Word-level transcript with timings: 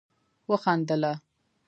وخندله 0.49 1.11